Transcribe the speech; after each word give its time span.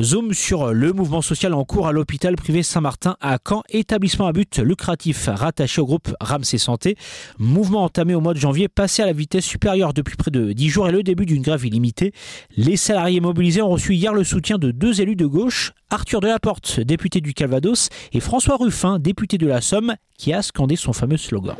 Zoom 0.00 0.32
sur 0.32 0.72
le 0.72 0.92
mouvement 0.92 1.22
social 1.22 1.54
en 1.54 1.64
cours 1.64 1.88
à 1.88 1.92
l'hôpital 1.92 2.36
privé 2.36 2.62
Saint-Martin 2.62 3.16
à 3.20 3.38
Caen, 3.44 3.62
établissement 3.68 4.28
à 4.28 4.32
but 4.32 4.58
lucratif 4.58 5.28
rattaché 5.32 5.80
au 5.80 5.86
groupe 5.86 6.14
Ramsey 6.20 6.58
Santé. 6.58 6.96
Mouvement 7.38 7.82
entamé 7.82 8.14
au 8.14 8.20
mois 8.20 8.32
de 8.32 8.38
janvier, 8.38 8.68
passé 8.68 9.02
à 9.02 9.06
la 9.06 9.12
vitesse 9.12 9.44
supérieure 9.44 9.92
depuis 9.92 10.16
près 10.16 10.30
de 10.30 10.52
10 10.52 10.68
jours 10.68 10.88
et 10.88 10.92
le 10.92 11.02
début 11.02 11.26
d'une 11.26 11.42
grève 11.42 11.66
illimitée. 11.66 12.12
Les 12.56 12.76
salariés 12.76 13.20
mobilisés 13.20 13.60
ont 13.60 13.70
reçu 13.70 13.94
hier 13.94 14.12
le 14.12 14.22
soutien 14.22 14.56
de 14.56 14.70
deux 14.70 15.00
élus 15.00 15.16
de 15.16 15.26
gauche, 15.26 15.72
Arthur 15.90 16.20
Delaporte, 16.20 16.78
député 16.78 17.20
du 17.20 17.34
Calvados, 17.34 17.88
et 18.12 18.20
François 18.20 18.56
Ruffin, 18.56 19.00
député 19.00 19.36
de 19.36 19.48
la 19.48 19.60
Somme, 19.60 19.96
qui 20.16 20.32
a 20.32 20.42
scandé 20.42 20.76
son 20.76 20.92
fameux 20.92 21.16
slogan. 21.16 21.56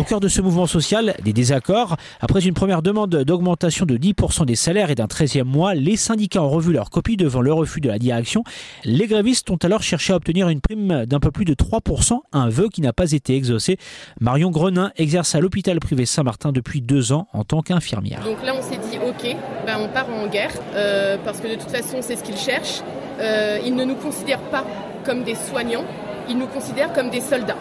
Au 0.00 0.02
cœur 0.02 0.20
de 0.20 0.28
ce 0.28 0.40
mouvement 0.40 0.66
social, 0.66 1.14
des 1.22 1.34
désaccords. 1.34 1.98
Après 2.22 2.40
une 2.40 2.54
première 2.54 2.80
demande 2.80 3.16
d'augmentation 3.16 3.84
de 3.84 3.98
10% 3.98 4.46
des 4.46 4.54
salaires 4.54 4.88
et 4.88 4.94
d'un 4.94 5.04
13e 5.04 5.42
mois, 5.42 5.74
les 5.74 5.96
syndicats 5.96 6.42
ont 6.42 6.48
revu 6.48 6.72
leur 6.72 6.88
copie 6.88 7.18
devant 7.18 7.42
le 7.42 7.52
refus 7.52 7.82
de 7.82 7.88
la 7.88 7.98
direction. 7.98 8.42
Les 8.84 9.06
grévistes 9.06 9.50
ont 9.50 9.58
alors 9.62 9.82
cherché 9.82 10.14
à 10.14 10.16
obtenir 10.16 10.48
une 10.48 10.62
prime 10.62 11.04
d'un 11.04 11.20
peu 11.20 11.30
plus 11.30 11.44
de 11.44 11.52
3%, 11.52 12.18
un 12.32 12.48
vœu 12.48 12.70
qui 12.72 12.80
n'a 12.80 12.94
pas 12.94 13.12
été 13.12 13.36
exaucé. 13.36 13.76
Marion 14.20 14.50
Grenin 14.50 14.90
exerce 14.96 15.34
à 15.34 15.40
l'hôpital 15.40 15.78
privé 15.80 16.06
Saint-Martin 16.06 16.50
depuis 16.50 16.80
deux 16.80 17.12
ans 17.12 17.28
en 17.34 17.44
tant 17.44 17.60
qu'infirmière. 17.60 18.24
Donc 18.24 18.42
là, 18.42 18.54
on 18.58 18.62
s'est 18.62 18.80
dit, 18.90 18.96
ok, 19.06 19.36
ben 19.66 19.80
on 19.80 19.88
part 19.88 20.08
en 20.08 20.28
guerre, 20.28 20.54
euh, 20.76 21.18
parce 21.22 21.40
que 21.40 21.46
de 21.48 21.60
toute 21.60 21.70
façon, 21.70 21.98
c'est 22.00 22.16
ce 22.16 22.24
qu'ils 22.24 22.38
cherchent. 22.38 22.80
Euh, 23.20 23.58
ils 23.66 23.74
ne 23.74 23.84
nous 23.84 23.96
considèrent 23.96 24.48
pas 24.50 24.64
comme 25.04 25.24
des 25.24 25.34
soignants, 25.34 25.84
ils 26.26 26.38
nous 26.38 26.46
considèrent 26.46 26.94
comme 26.94 27.10
des 27.10 27.20
soldats. 27.20 27.58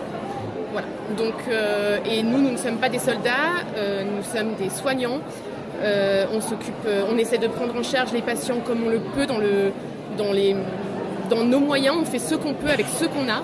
Voilà. 0.72 0.88
Donc, 1.18 1.34
euh, 1.50 1.98
et 2.06 2.22
nous, 2.22 2.40
nous 2.40 2.52
ne 2.52 2.58
sommes 2.58 2.78
pas 2.78 2.90
des 2.90 3.00
soldats, 3.00 3.64
euh, 3.78 4.04
nous 4.04 4.24
sommes 4.24 4.54
des 4.56 4.70
soignants. 4.70 5.20
Euh, 5.82 6.26
on 6.34 6.42
s'occupe, 6.42 6.88
on 7.10 7.18
essaie 7.18 7.38
de 7.38 7.48
prendre 7.48 7.74
en 7.76 7.84
charge 7.84 8.12
les 8.12 8.22
patients 8.22 8.60
comme 8.66 8.84
on 8.86 8.90
le 8.90 9.00
peut 9.00 9.26
dans, 9.26 9.40
nos 11.44 11.60
moyens. 11.60 11.96
On 12.02 12.06
fait 12.06 12.20
ce 12.20 12.36
qu'on 12.36 12.54
peut 12.54 12.70
avec 12.70 12.86
ce 12.88 13.06
qu'on 13.06 13.30
a. 13.30 13.42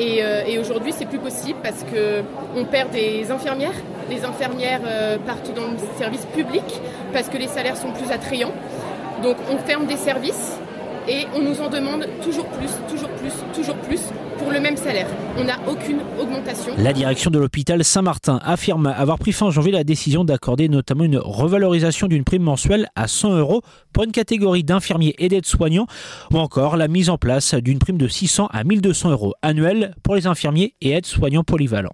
et, 0.00 0.22
et 0.48 0.58
aujourd'hui, 0.58 0.92
c'est 0.96 1.06
plus 1.06 1.18
possible 1.18 1.58
parce 1.62 1.84
que 1.84 2.22
on 2.56 2.64
perd 2.64 2.90
des 2.90 3.30
infirmières. 3.30 3.74
Les 4.10 4.24
infirmières 4.24 4.80
partent 5.24 5.54
dans 5.54 5.68
le 5.68 5.78
service 5.96 6.26
public 6.34 6.64
parce 7.12 7.28
que 7.28 7.38
les 7.38 7.48
salaires 7.48 7.76
sont 7.76 7.92
plus 7.92 8.10
attrayants. 8.12 8.52
Donc, 9.22 9.36
on 9.50 9.58
ferme 9.58 9.86
des 9.86 9.96
services 9.96 10.58
et 11.08 11.26
on 11.36 11.40
nous 11.40 11.60
en 11.60 11.68
demande 11.68 12.06
toujours 12.22 12.46
plus, 12.46 12.70
toujours 12.88 13.10
plus, 13.10 13.32
toujours 13.54 13.76
plus 13.76 14.00
pour 14.44 14.52
le 14.52 14.60
même 14.60 14.76
salaire. 14.76 15.06
On 15.38 15.44
n'a 15.44 15.56
aucune 15.66 16.00
augmentation. 16.20 16.74
La 16.78 16.92
direction 16.92 17.30
de 17.30 17.38
l'hôpital 17.38 17.82
Saint-Martin 17.82 18.38
affirme 18.44 18.86
avoir 18.86 19.18
pris 19.18 19.32
fin 19.32 19.50
janvier 19.50 19.72
la 19.72 19.84
décision 19.84 20.24
d'accorder 20.24 20.68
notamment 20.68 21.04
une 21.04 21.16
revalorisation 21.16 22.06
d'une 22.06 22.24
prime 22.24 22.42
mensuelle 22.42 22.88
à 22.94 23.08
100 23.08 23.38
euros 23.38 23.62
pour 23.92 24.04
une 24.04 24.12
catégorie 24.12 24.62
d'infirmiers 24.62 25.14
et 25.18 25.28
d'aides-soignants, 25.28 25.86
ou 26.30 26.38
encore 26.38 26.76
la 26.76 26.88
mise 26.88 27.08
en 27.08 27.16
place 27.16 27.54
d'une 27.54 27.78
prime 27.78 27.96
de 27.96 28.06
600 28.06 28.48
à 28.52 28.64
1200 28.64 29.10
euros 29.10 29.32
annuels 29.40 29.94
pour 30.02 30.14
les 30.14 30.26
infirmiers 30.26 30.74
et 30.82 30.90
aides-soignants 30.90 31.44
polyvalents. 31.44 31.92